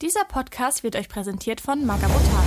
[0.00, 2.44] Dieser Podcast wird euch präsentiert von Magabotan.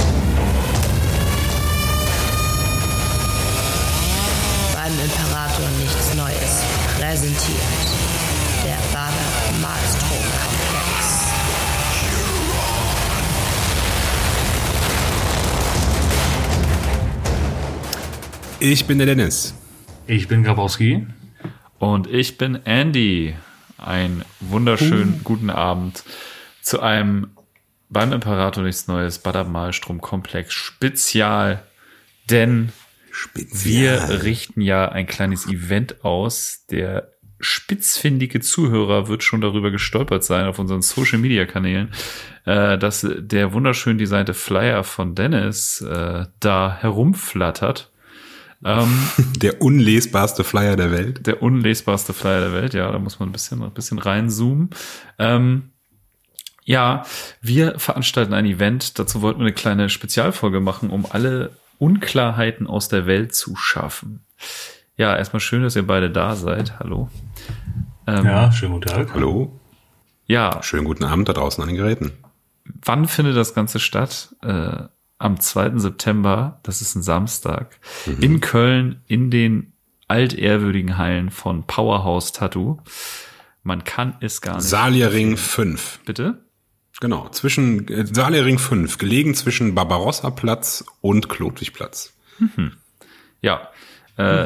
[4.73, 6.63] Beim Imperator nichts Neues.
[6.97, 7.59] Präsentiert
[8.63, 9.29] der Bader
[9.61, 11.27] Malstrom Komplex.
[18.61, 19.53] Ich bin der Dennis.
[20.07, 21.05] Ich bin Grabowski.
[21.79, 23.35] Und ich bin Andy.
[23.77, 26.05] Ein wunderschönen guten Abend
[26.61, 27.31] zu einem
[27.91, 31.63] beim Imperator nichts Neues Badab-Malstrom-Komplex Spezial.
[32.29, 32.71] Denn
[33.11, 34.09] Spezial.
[34.09, 36.65] wir richten ja ein kleines Event aus.
[36.71, 41.89] Der spitzfindige Zuhörer wird schon darüber gestolpert sein auf unseren Social Media Kanälen,
[42.45, 47.91] äh, dass der wunderschön designte Flyer von Dennis äh, da herumflattert.
[48.63, 48.95] Ähm,
[49.41, 51.25] Der unlesbarste Flyer der Welt.
[51.25, 54.69] der unlesbarste Flyer der Welt, ja, da muss man ein bisschen, ein bisschen reinzoomen.
[55.17, 55.70] Ähm,
[56.63, 57.03] ja,
[57.41, 62.87] wir veranstalten ein Event, dazu wollten wir eine kleine Spezialfolge machen, um alle Unklarheiten aus
[62.89, 64.23] der Welt zu schaffen.
[64.97, 66.79] Ja, erstmal schön, dass ihr beide da seid.
[66.79, 67.09] Hallo.
[68.07, 69.13] Ähm, Ja, schönen guten Tag.
[69.13, 69.59] Hallo.
[70.27, 72.11] ja, Schönen guten Abend da draußen an den Geräten.
[72.85, 74.35] wann findet das Ganze statt?
[74.43, 74.83] Äh,
[75.17, 75.77] am 2.
[75.79, 77.79] September, das ist ein Samstag,
[78.19, 79.73] in Köln in den
[80.07, 82.79] altehrwürdigen Hallen von Powerhouse Tattoo.
[83.63, 84.63] Man kann es gar nicht.
[84.67, 85.99] Salierring 5.
[86.05, 86.43] Bitte?
[87.01, 92.13] Genau, zwischen äh, Salierring 5, gelegen zwischen Barbarossa-Platz und Klotwigplatz.
[93.41, 93.69] Ja.
[94.17, 94.45] Äh,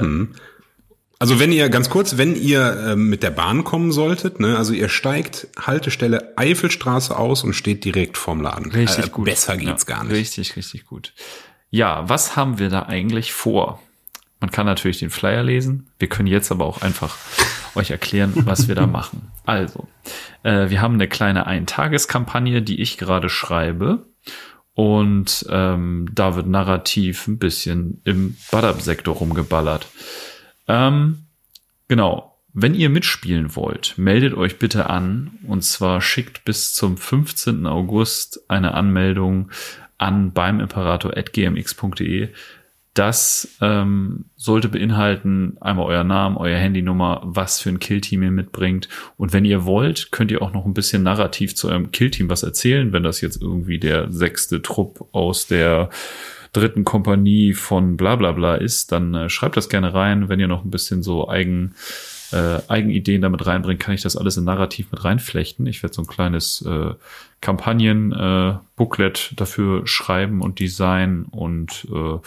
[1.20, 4.73] Also wenn ihr, ganz kurz, wenn ihr ähm, mit der Bahn kommen solltet, ne, also
[4.73, 8.72] ihr steigt Haltestelle Eifelstraße aus und steht direkt vorm Laden.
[8.72, 9.26] Richtig Äh, gut.
[9.26, 10.14] Besser geht's ja, gar nicht.
[10.14, 11.14] Richtig, richtig gut.
[11.70, 13.81] Ja, was haben wir da eigentlich vor?
[14.39, 15.88] Man kann natürlich den Flyer lesen.
[15.97, 17.17] Wir können jetzt aber auch einfach
[17.75, 19.31] euch erklären, was wir da machen.
[19.45, 19.88] Also,
[20.44, 24.05] äh, wir haben eine kleine Eintageskampagne, die ich gerade schreibe.
[24.73, 29.87] Und ähm, da wird narrativ ein bisschen im Badab-Sektor rumgeballert.
[30.67, 31.27] Ähm,
[31.88, 32.33] genau.
[32.58, 35.39] Wenn ihr mitspielen wollt, meldet euch bitte an.
[35.45, 37.65] Und zwar schickt bis zum 15.
[37.67, 39.49] August eine Anmeldung
[39.98, 42.30] an beim Imperator.gmx.de.
[42.95, 48.88] Das ähm, sollte beinhalten einmal euer Namen, euer Handynummer, was für ein Killteam ihr mitbringt.
[49.17, 52.44] Und wenn ihr wollt, könnt ihr auch noch ein bisschen narrativ zu eurem Killteam was
[52.44, 55.89] erzählen, wenn das jetzt irgendwie der sechste Trupp aus der
[56.54, 60.30] dritten Kompanie von bla bla bla ist, dann äh, schreibt das gerne rein.
[60.30, 61.76] Wenn ihr noch ein bisschen so eigen,
[62.32, 65.67] äh, Eigenideen damit reinbringt, kann ich das alles in Narrativ mit reinflechten.
[65.67, 66.94] Ich werde so ein kleines äh,
[67.42, 72.20] Kampagnen-Booklet dafür schreiben und designen und äh,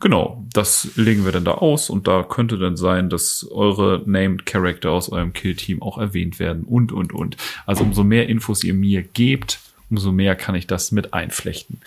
[0.00, 4.46] Genau, das legen wir dann da aus und da könnte dann sein, dass eure Named
[4.46, 7.36] Character aus eurem Kill-Team auch erwähnt werden und, und, und.
[7.66, 9.60] Also umso mehr Infos ihr mir gebt,
[9.90, 11.82] umso mehr kann ich das mit einflechten.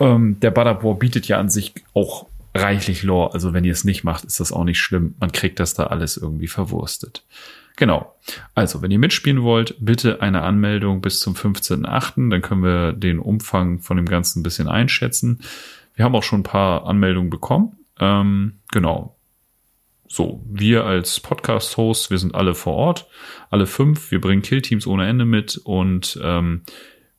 [0.00, 4.04] Ähm, der Badabor bietet ja an sich auch reichlich Lore, also wenn ihr es nicht
[4.04, 5.14] macht, ist das auch nicht schlimm.
[5.18, 7.24] Man kriegt das da alles irgendwie verwurstet.
[7.76, 8.14] Genau.
[8.54, 13.18] Also, wenn ihr mitspielen wollt, bitte eine Anmeldung bis zum 15.8., dann können wir den
[13.18, 15.40] Umfang von dem Ganzen ein bisschen einschätzen.
[16.00, 17.76] Wir haben auch schon ein paar Anmeldungen bekommen.
[17.98, 19.18] Ähm, genau.
[20.08, 23.06] So, wir als Podcast-Host, wir sind alle vor Ort,
[23.50, 24.10] alle fünf.
[24.10, 26.62] Wir bringen Killteams ohne Ende mit und ähm,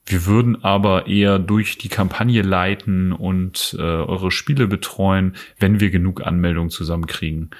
[0.04, 5.90] wir würden aber eher durch die Kampagne leiten und äh, eure Spiele betreuen, wenn wir
[5.90, 7.50] genug Anmeldungen zusammenkriegen.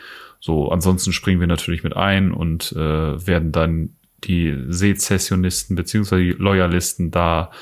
[0.41, 3.91] So, ansonsten springen wir natürlich mit ein und äh, werden dann
[4.25, 7.53] die Sezessionisten beziehungsweise die Loyalisten da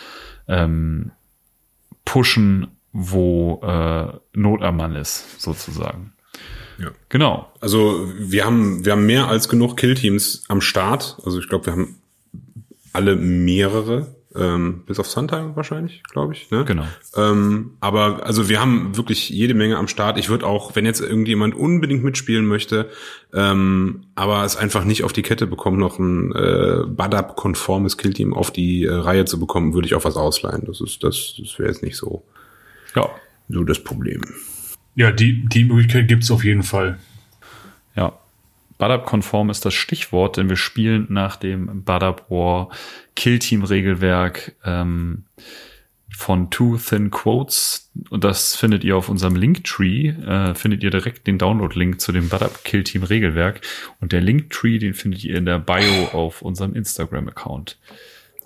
[0.49, 1.11] ähm,
[2.07, 6.13] pushen, wo äh, Not am Mann ist, sozusagen.
[6.79, 6.91] Ja.
[7.09, 7.53] Genau.
[7.61, 11.19] Also wir haben, wir haben mehr als genug Killteams am Start.
[11.25, 11.97] Also ich glaube, wir haben
[12.93, 16.51] alle mehrere, ähm, bis auf Suntime wahrscheinlich, glaube ich.
[16.51, 16.65] Ne?
[16.65, 16.85] Genau.
[17.17, 20.19] Ähm, aber also wir haben wirklich jede Menge am Start.
[20.19, 22.89] Ich würde auch, wenn jetzt irgendjemand unbedingt mitspielen möchte,
[23.35, 28.51] ähm, aber es einfach nicht auf die Kette bekommt, noch ein äh, Badab-konformes Killteam auf
[28.51, 30.65] die äh, Reihe zu bekommen, würde ich auch was ausleihen.
[30.67, 32.25] Das ist, das, das wäre jetzt nicht so,
[32.95, 33.09] Ja.
[33.49, 34.23] so das Problem.
[34.95, 36.99] Ja, die, die Möglichkeit gibt's auf jeden Fall.
[37.97, 38.19] Ja.
[38.79, 42.71] Badab-konform ist das Stichwort, denn wir spielen nach dem Badab War
[43.15, 45.25] Killteam-Regelwerk ähm,
[46.17, 47.91] von Two Thin Quotes.
[48.09, 50.09] Und das findet ihr auf unserem Linktree.
[50.09, 53.61] Äh, findet ihr direkt den Download-Link zu dem Badab Killteam-Regelwerk.
[54.01, 57.79] Und der Linktree, den findet ihr in der Bio auf unserem Instagram-Account.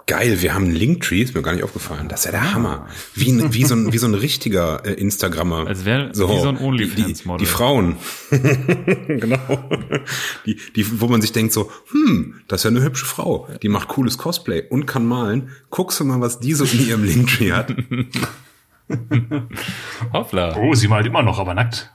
[0.07, 2.09] Geil, wir haben einen Linktree, ist mir gar nicht aufgefallen.
[2.09, 2.87] Das ist ja der Hammer.
[3.15, 5.67] Wie, ein, wie, so, ein, wie so ein richtiger äh, Instagrammer.
[5.67, 7.47] Als wäre wie so ein die, die, OnlyFans-Model.
[7.47, 7.97] die Frauen.
[8.31, 9.39] genau.
[10.45, 13.49] Die, die, wo man sich denkt so, hm, das ist ja eine hübsche Frau.
[13.63, 15.49] Die macht cooles Cosplay und kann malen.
[15.71, 17.75] Guckst du mal, was die so in ihrem Linktree hat.
[20.13, 20.59] Hoppla.
[20.59, 21.91] Oh, sie malt immer noch, aber nackt.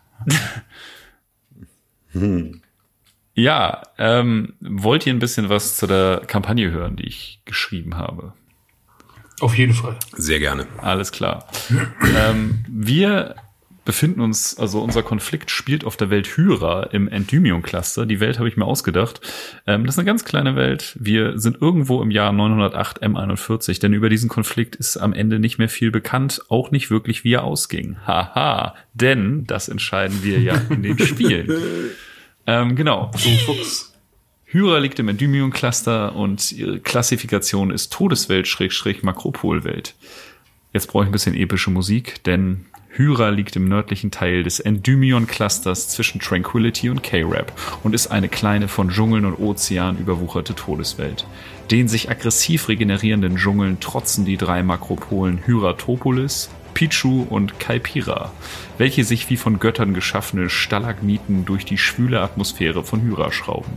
[3.39, 8.33] Ja, ähm, wollt ihr ein bisschen was zu der Kampagne hören, die ich geschrieben habe?
[9.39, 9.95] Auf jeden Fall.
[10.11, 10.67] Sehr gerne.
[10.77, 11.47] Alles klar.
[12.17, 13.35] ähm, wir
[13.85, 18.05] befinden uns, also unser Konflikt spielt auf der Welt Hyra im Endymion-Cluster.
[18.05, 19.21] Die Welt habe ich mir ausgedacht.
[19.65, 20.97] Ähm, das ist eine ganz kleine Welt.
[20.99, 25.59] Wir sind irgendwo im Jahr 908 M41, denn über diesen Konflikt ist am Ende nicht
[25.59, 27.95] mehr viel bekannt, auch nicht wirklich, wie er ausging.
[28.05, 31.49] Haha, denn das entscheiden wir ja in den Spielen.
[32.47, 33.11] ähm, genau.
[33.13, 33.93] Du Fuchs.
[34.45, 39.93] Hyra liegt im Endymion-Cluster und ihre Klassifikation ist Todeswelt-Makropolwelt.
[40.73, 45.89] Jetzt brauche ich ein bisschen epische Musik, denn Hyra liegt im nördlichen Teil des Endymion-Clusters
[45.89, 47.53] zwischen Tranquility und K-Rap
[47.83, 51.27] und ist eine kleine von Dschungeln und Ozean überwucherte Todeswelt.
[51.69, 58.31] Den sich aggressiv regenerierenden Dschungeln trotzen die drei Makropolen Hyratopolis, Pichu und Kaipira,
[58.77, 63.73] welche sich wie von Göttern geschaffene Stalagmiten durch die schwüle Atmosphäre von Hyra schrauben.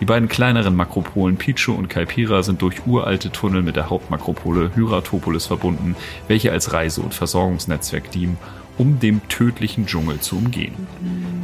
[0.00, 5.46] Die beiden kleineren Makropolen Pichu und Kaipira sind durch uralte Tunnel mit der Hauptmakropole Hyratopolis
[5.46, 5.94] verbunden,
[6.26, 8.38] welche als Reise- und Versorgungsnetzwerk dienen,
[8.78, 10.74] um dem tödlichen Dschungel zu umgehen.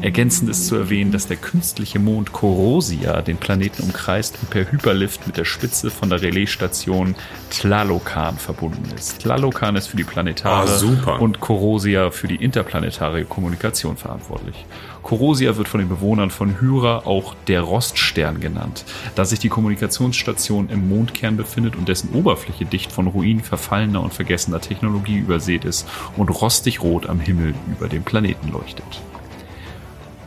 [0.03, 5.27] Ergänzend ist zu erwähnen, dass der künstliche Mond Korosia den Planeten umkreist und per Hyperlift
[5.27, 7.15] mit der Spitze von der Relaisstation
[7.51, 9.21] Tlalocan verbunden ist.
[9.21, 11.21] Tlalocan ist für die planetare super.
[11.21, 14.67] und Korosia für die interplanetare Kommunikation verantwortlich.
[15.03, 18.85] Korosia wird von den Bewohnern von Hyra auch der Roststern genannt,
[19.15, 24.13] da sich die Kommunikationsstation im Mondkern befindet und dessen Oberfläche dicht von Ruinen verfallener und
[24.13, 29.01] vergessener Technologie übersät ist und rostig rot am Himmel über dem Planeten leuchtet.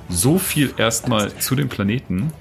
[0.09, 2.33] So viel erstmal zu dem Planeten.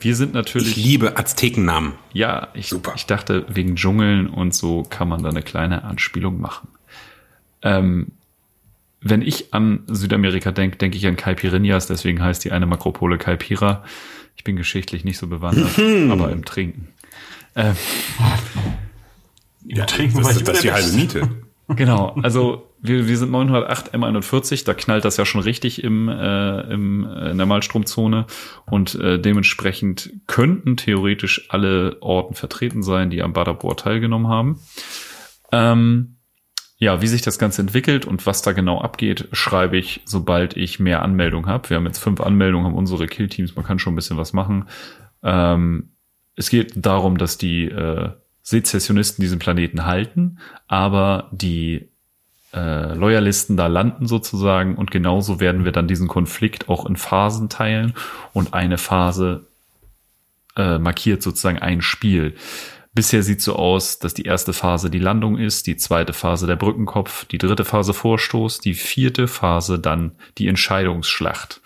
[0.00, 1.92] Wir sind Ich natürlich liebe Aztekennamen.
[2.12, 2.94] ja, ich, Super.
[2.96, 6.68] ich dachte, wegen Dschungeln und so kann man da eine kleine Anspielung machen.
[7.62, 8.08] Ähm,
[9.00, 13.84] wenn ich an Südamerika denke, denke ich an Caipirinhas, deswegen heißt die eine Makropole Caipira.
[14.36, 15.78] Ich bin geschichtlich nicht so bewandert,
[16.10, 16.88] aber im Trinken.
[17.54, 17.76] Ähm,
[19.64, 21.28] Ja, trinken Das, das ist die halbe Miete.
[21.68, 26.60] Genau, also wir, wir sind 908 M41, da knallt das ja schon richtig im, äh,
[26.62, 28.26] im, äh, in der Malstromzone
[28.66, 34.60] und äh, dementsprechend könnten theoretisch alle Orten vertreten sein, die am Badabor teilgenommen haben.
[35.52, 36.16] Ähm,
[36.76, 40.80] ja, wie sich das Ganze entwickelt und was da genau abgeht, schreibe ich, sobald ich
[40.80, 41.70] mehr Anmeldungen habe.
[41.70, 44.64] Wir haben jetzt fünf Anmeldungen, haben unsere Killteams, man kann schon ein bisschen was machen.
[45.22, 45.92] Ähm,
[46.34, 48.10] es geht darum, dass die äh,
[48.42, 51.91] Sezessionisten diesen Planeten halten, aber die
[52.52, 57.48] äh, Loyalisten da landen sozusagen und genauso werden wir dann diesen Konflikt auch in Phasen
[57.48, 57.94] teilen
[58.32, 59.46] und eine Phase
[60.56, 62.34] äh, markiert sozusagen ein Spiel.
[62.94, 66.56] Bisher sieht so aus, dass die erste Phase die Landung ist, die zweite Phase der
[66.56, 71.62] Brückenkopf, die dritte Phase Vorstoß, die vierte Phase dann die Entscheidungsschlacht.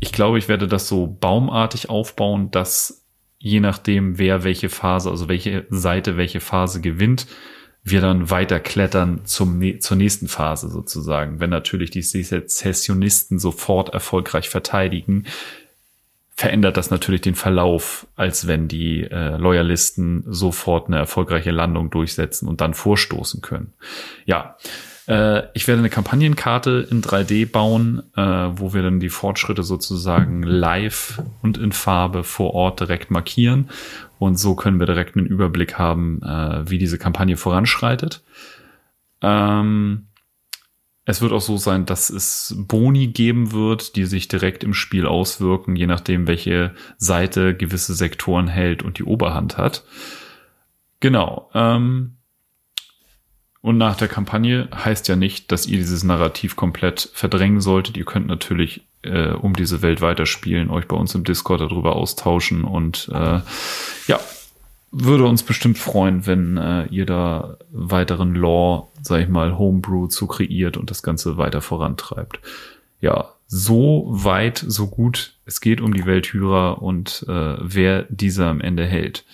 [0.00, 3.04] Ich glaube, ich werde das so baumartig aufbauen, dass
[3.38, 7.26] je nachdem, wer welche Phase, also welche Seite welche Phase gewinnt,
[7.84, 11.40] wir dann weiter klettern zum, zur nächsten Phase sozusagen.
[11.40, 15.26] Wenn natürlich die Sezessionisten sofort erfolgreich verteidigen,
[16.34, 22.48] verändert das natürlich den Verlauf, als wenn die äh, Loyalisten sofort eine erfolgreiche Landung durchsetzen
[22.48, 23.72] und dann vorstoßen können.
[24.24, 24.56] Ja,
[25.06, 30.42] äh, ich werde eine Kampagnenkarte in 3D bauen, äh, wo wir dann die Fortschritte sozusagen
[30.42, 33.70] live und in Farbe vor Ort direkt markieren.
[34.18, 38.22] Und so können wir direkt einen Überblick haben, äh, wie diese Kampagne voranschreitet.
[39.20, 40.06] Ähm,
[41.04, 45.06] es wird auch so sein, dass es Boni geben wird, die sich direkt im Spiel
[45.06, 49.84] auswirken, je nachdem, welche Seite gewisse Sektoren hält und die Oberhand hat.
[51.00, 51.50] Genau.
[51.54, 52.18] Ähm,
[53.62, 57.96] und nach der Kampagne heißt ja nicht, dass ihr dieses Narrativ komplett verdrängen solltet.
[57.96, 62.64] Ihr könnt natürlich äh, um diese Welt weiterspielen, euch bei uns im Discord darüber austauschen
[62.64, 63.40] und äh,
[64.08, 64.20] ja,
[64.90, 70.26] würde uns bestimmt freuen, wenn äh, ihr da weiteren Lore, sag ich mal, Homebrew zu
[70.26, 72.40] kreiert und das Ganze weiter vorantreibt.
[73.00, 75.34] Ja, so weit, so gut.
[75.46, 79.24] Es geht um die Welthyra und äh, wer dieser am Ende hält.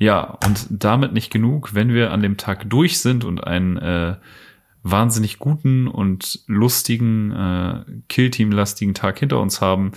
[0.00, 4.16] Ja, und damit nicht genug, wenn wir an dem Tag durch sind und einen äh,
[4.82, 9.92] wahnsinnig guten und lustigen, äh, Killteam-lastigen Tag hinter uns haben,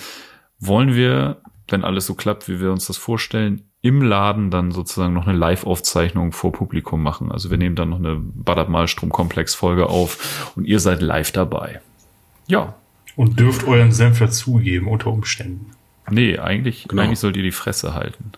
[0.60, 1.38] wollen wir,
[1.69, 5.38] wenn alles so klappt, wie wir uns das vorstellen, im Laden dann sozusagen noch eine
[5.38, 7.31] Live-Aufzeichnung vor Publikum machen.
[7.31, 11.79] Also wir nehmen dann noch eine Badab Malstrom-Komplex-Folge auf und ihr seid live dabei.
[12.48, 12.75] Ja.
[13.15, 15.72] Und dürft euren Senf dazugeben unter Umständen.
[16.10, 17.03] Nee, eigentlich, Genau.
[17.03, 18.33] eigentlich sollt ihr die Fresse halten.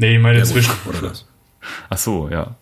[0.00, 0.72] Nee, ich meine Ja, zwischen.
[0.88, 1.26] Oder das?
[1.90, 2.56] Ach so, ja.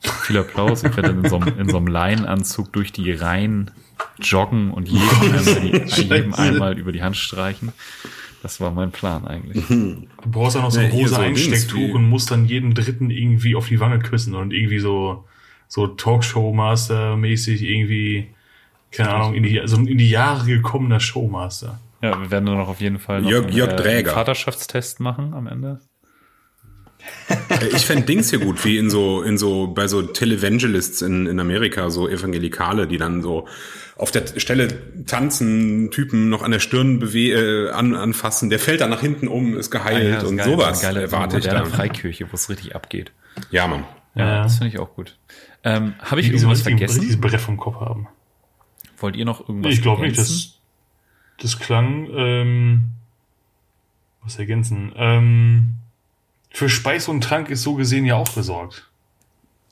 [0.00, 0.82] Viel Applaus.
[0.82, 3.70] Ich werde dann in so einem, in so einem Leinenanzug durch die Reihen
[4.20, 7.72] joggen und jedem einmal, die, jedem einmal über die Hand streichen.
[8.42, 9.64] Das war mein Plan eigentlich.
[9.68, 13.10] Du brauchst auch noch so ein Ja, rosa so Einstecktuch und musst dann jeden Dritten
[13.10, 15.24] irgendwie auf die Wange küssen und irgendwie so,
[15.68, 18.28] so Talkshow-Master-mäßig irgendwie,
[18.92, 21.80] keine Ahnung, in die, also in die Jahre gekommener Showmaster.
[22.02, 24.12] Ja, wir werden dann noch auf jeden Fall noch Jörg- einen, Jörg äh, Dräger.
[24.12, 25.80] Vaterschaftstest machen am Ende.
[27.48, 31.26] Äh, Ich fänd Dings hier gut, wie in so, in so, bei so Televangelists in,
[31.26, 33.46] in Amerika, so Evangelikale, die dann so
[33.96, 38.80] auf der Stelle tanzen, Typen noch an der Stirn bewe äh, an, anfassen, der fällt
[38.80, 41.66] dann nach hinten um, ist geheilt und geil, sowas geile, erwarte ich dann.
[41.66, 43.12] Freikirche, wo es richtig abgeht.
[43.50, 43.84] Ja, Mann.
[44.14, 44.42] Ja, Ja.
[44.42, 45.16] das finde ich auch gut.
[45.64, 47.00] Ähm, Habe ich Die irgendwas vergessen?
[47.00, 48.08] richtiges Brett vom Kopf haben.
[48.98, 50.58] Wollt ihr noch irgendwas Nee, ich glaube nicht, das,
[51.40, 52.80] das klang, ähm,
[54.24, 55.74] was ergänzen, ähm,
[56.52, 58.88] für Speis und Trank ist so gesehen ja auch gesorgt.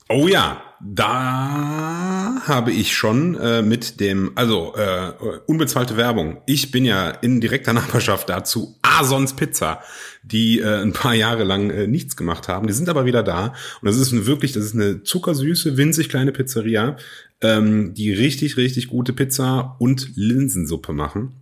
[0.09, 5.13] Oh ja, da habe ich schon äh, mit dem, also äh,
[5.45, 6.41] unbezahlte Werbung.
[6.45, 9.81] Ich bin ja in direkter Nachbarschaft dazu Asons Pizza,
[10.23, 12.67] die äh, ein paar Jahre lang äh, nichts gemacht haben.
[12.67, 16.33] Die sind aber wieder da und das ist wirklich, das ist eine zuckersüße, winzig kleine
[16.33, 16.97] Pizzeria,
[17.41, 21.40] ähm, die richtig, richtig gute Pizza und Linsensuppe machen.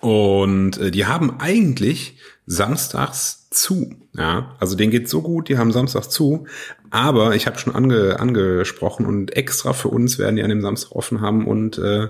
[0.00, 3.94] Und äh, die haben eigentlich samstags zu.
[4.16, 6.46] Ja, also denen geht's so gut, die haben samstags zu.
[6.90, 10.92] Aber ich habe schon ange, angesprochen und extra für uns werden die an dem Samstag
[10.92, 12.08] offen haben und äh,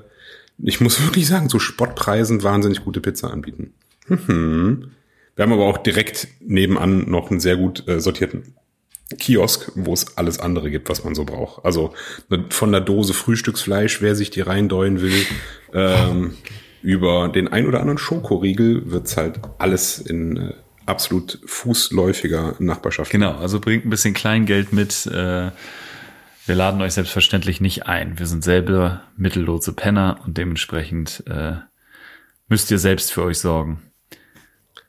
[0.59, 3.73] ich muss wirklich sagen, zu Spottpreisen wahnsinnig gute Pizza anbieten.
[4.09, 4.91] Mhm.
[5.35, 8.55] Wir haben aber auch direkt nebenan noch einen sehr gut äh, sortierten
[9.19, 11.65] Kiosk, wo es alles andere gibt, was man so braucht.
[11.65, 11.95] Also
[12.29, 15.27] ne, von der Dose Frühstücksfleisch, wer sich die reindeuen will,
[15.73, 16.37] ähm,
[16.87, 20.55] über den ein oder anderen Schokoriegel wird's halt alles in äh,
[20.87, 23.11] absolut fußläufiger Nachbarschaft.
[23.11, 25.05] Genau, also bringt ein bisschen Kleingeld mit.
[25.07, 28.21] Äh, wir laden euch selbstverständlich nicht ein.
[28.21, 31.55] Wir sind selber mittellose Penner und dementsprechend äh,
[32.47, 33.83] müsst ihr selbst für euch sorgen.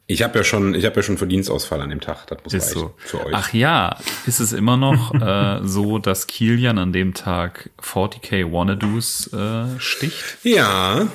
[0.05, 2.27] Ich habe ja schon, ich habe ja schon Verdienstausfall an dem Tag.
[2.27, 2.93] Das muss Ist so.
[2.97, 3.33] für euch.
[3.33, 9.33] Ach ja, ist es immer noch äh, so, dass Kilian an dem Tag 40k Wannadoos
[9.33, 10.37] äh, sticht?
[10.43, 11.07] Ja,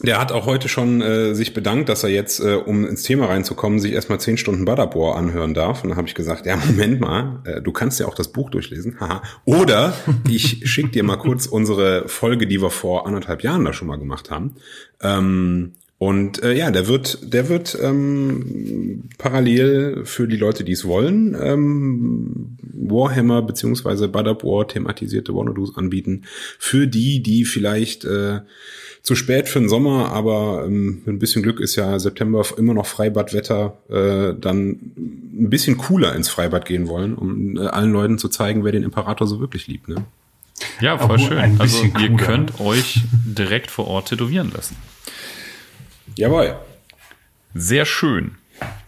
[0.00, 3.26] der hat auch heute schon äh, sich bedankt, dass er jetzt, äh, um ins Thema
[3.26, 5.82] reinzukommen, sich erstmal zehn Stunden Badabor anhören darf.
[5.82, 8.50] Und dann habe ich gesagt, ja, Moment mal, äh, du kannst ja auch das Buch
[8.50, 9.00] durchlesen.
[9.00, 9.22] Haha.
[9.44, 9.94] Oder
[10.28, 13.98] ich schick dir mal kurz unsere Folge, die wir vor anderthalb Jahren da schon mal
[13.98, 14.54] gemacht haben.
[15.02, 20.84] Ähm, und äh, ja, der wird, der wird ähm, parallel für die Leute, die es
[20.84, 26.22] wollen, ähm, Warhammer beziehungsweise Badab War thematisierte Wannadoos anbieten.
[26.58, 28.40] Für die, die vielleicht äh,
[29.02, 32.74] zu spät für den Sommer, aber ähm, mit ein bisschen Glück ist ja September immer
[32.74, 38.18] noch Freibadwetter, äh, dann ein bisschen cooler ins Freibad gehen wollen, um äh, allen Leuten
[38.18, 39.88] zu zeigen, wer den Imperator so wirklich liebt.
[39.88, 40.04] Ne?
[40.80, 41.38] Ja, voll Obwohl, schön.
[41.38, 42.16] ein Also ihr cooler.
[42.16, 44.76] könnt euch direkt vor Ort tätowieren lassen.
[46.18, 46.56] Jawohl.
[47.54, 48.32] Sehr schön.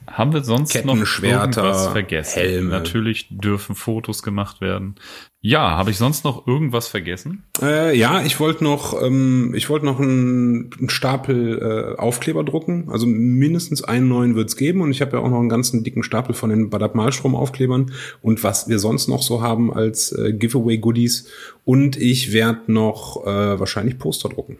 [0.09, 2.41] Haben wir sonst noch irgendwas vergessen?
[2.41, 2.71] Helme.
[2.71, 4.97] Natürlich dürfen Fotos gemacht werden.
[5.41, 7.45] Ja, habe ich sonst noch irgendwas vergessen?
[7.63, 12.89] Äh, ja, ich wollte noch, ähm, ich wollte noch einen, einen Stapel äh, Aufkleber drucken.
[12.91, 16.03] Also mindestens einen neuen wird's geben und ich habe ja auch noch einen ganzen dicken
[16.03, 20.33] Stapel von den Badab Malstrom Aufklebern und was wir sonst noch so haben als äh,
[20.33, 21.29] Giveaway Goodies.
[21.65, 24.59] Und ich werde noch äh, wahrscheinlich Poster drucken.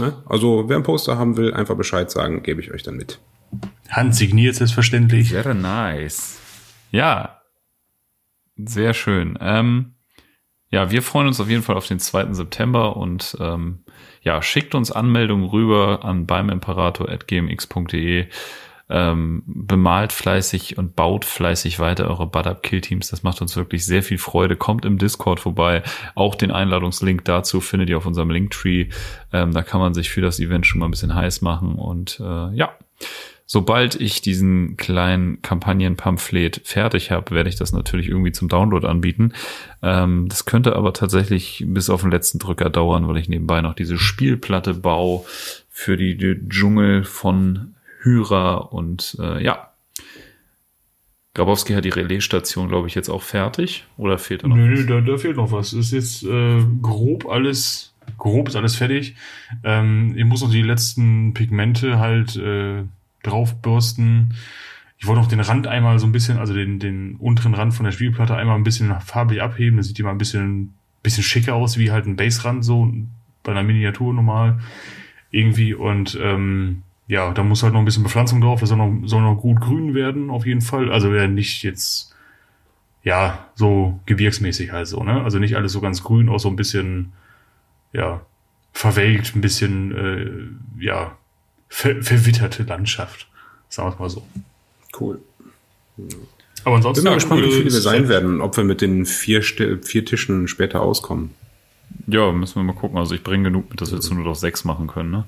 [0.00, 0.22] Ne?
[0.26, 3.20] Also wer ein Poster haben will, einfach Bescheid sagen, gebe ich euch dann mit.
[3.88, 5.28] Handsigniert selbstverständlich.
[5.28, 6.40] Sehr nice.
[6.90, 7.40] Ja,
[8.56, 9.38] sehr schön.
[9.40, 9.94] Ähm,
[10.70, 12.32] ja, wir freuen uns auf jeden Fall auf den 2.
[12.32, 13.84] September und ähm,
[14.22, 18.26] ja, schickt uns Anmeldungen rüber an beimimperator.gmx.de.
[18.90, 23.08] Ähm, bemalt fleißig und baut fleißig weiter eure Bud Up Kill Teams.
[23.08, 24.56] Das macht uns wirklich sehr viel Freude.
[24.56, 25.82] Kommt im Discord vorbei.
[26.14, 28.88] Auch den Einladungslink dazu findet ihr auf unserem Linktree.
[29.32, 31.76] Ähm, da kann man sich für das Event schon mal ein bisschen heiß machen.
[31.76, 32.72] Und äh, ja,
[33.46, 39.32] sobald ich diesen kleinen Kampagnenpamphlet fertig habe, werde ich das natürlich irgendwie zum Download anbieten.
[39.82, 43.74] Ähm, das könnte aber tatsächlich bis auf den letzten Drücker dauern, weil ich nebenbei noch
[43.74, 45.24] diese Spielplatte baue
[45.70, 49.70] für die, die Dschungel von Hyra und äh, ja.
[51.34, 53.84] Grabowski hat die Relaisstation, glaube ich, jetzt auch fertig.
[53.96, 54.80] Oder fehlt da noch Nö, was?
[54.80, 55.72] nö, da, da fehlt noch was.
[55.72, 59.16] Ist jetzt äh, grob alles, grob ist alles fertig.
[59.64, 62.84] Ähm, ich muss noch die letzten Pigmente halt äh,
[63.24, 64.34] draufbürsten.
[64.98, 67.84] ich wollte noch den Rand einmal so ein bisschen, also den, den unteren Rand von
[67.84, 69.78] der Spielplatte einmal ein bisschen farblich abheben.
[69.78, 72.92] Da sieht die mal ein bisschen, bisschen schicker aus, wie halt ein Baserand so
[73.42, 74.60] bei einer Miniatur normal
[75.32, 75.74] irgendwie.
[75.74, 78.60] Und ähm, ja, da muss halt noch ein bisschen Bepflanzung drauf.
[78.60, 80.90] Das soll noch, soll noch gut grün werden, auf jeden Fall.
[80.90, 82.14] Also wäre nicht jetzt,
[83.02, 85.22] ja, so gebirgsmäßig halt so, ne?
[85.22, 87.12] Also nicht alles so ganz grün, auch so ein bisschen,
[87.92, 88.22] ja,
[88.72, 91.16] verwelkt, ein bisschen, äh, ja,
[91.68, 93.28] ver verwitterte Landschaft.
[93.68, 94.26] Sagen wir es mal so.
[94.98, 95.20] Cool.
[96.64, 97.04] Aber ansonsten.
[97.04, 100.48] Bin mal gespannt, wie viele wir sein werden, ob wir mit den vier, vier Tischen
[100.48, 101.30] später auskommen.
[102.06, 102.98] Ja, müssen wir mal gucken.
[102.98, 105.24] Also ich bringe genug mit, dass wir jetzt nur noch sechs machen können, ne?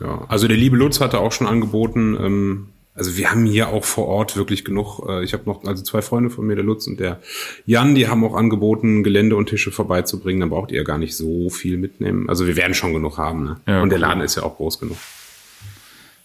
[0.00, 3.84] Ja, also der liebe Lutz hatte auch schon angeboten, ähm, also wir haben hier auch
[3.84, 5.08] vor Ort wirklich genug.
[5.08, 7.20] Äh, ich habe noch, also zwei Freunde von mir, der Lutz und der
[7.64, 10.40] Jan, die haben auch angeboten, Gelände und Tische vorbeizubringen.
[10.40, 12.28] Dann braucht ihr ja gar nicht so viel mitnehmen.
[12.28, 13.44] Also wir werden schon genug haben.
[13.44, 13.60] Ne?
[13.68, 14.00] Ja, und der.
[14.00, 14.96] Laden ist ja auch groß genug.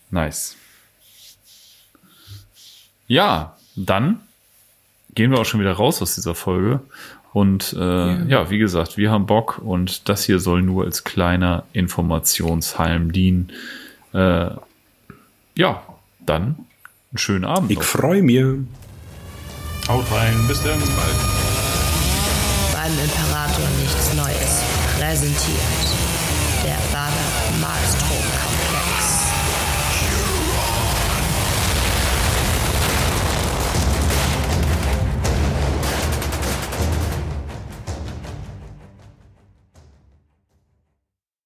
[0.10, 0.58] Nice.
[3.08, 4.22] Ja, dann
[5.13, 6.80] gehen wir auch schon wieder raus aus dieser Folge.
[7.34, 8.50] Und äh, ja.
[8.52, 13.52] wie gesagt, wir haben Bock und das hier soll nur als kleiner Informationshalm dienen.
[14.13, 14.52] Äh,
[15.56, 15.84] ja,
[16.20, 16.44] dann
[17.12, 17.72] einen schönen Abend.
[17.72, 18.44] Ich freue mich.
[19.88, 20.80] Haut rein, bis dann.
[20.80, 21.16] Bis bald.
[22.74, 24.63] Beim Imperator nichts Neues.
[24.98, 26.04] Präsentiert
[26.63, 28.12] der Bader Malstrom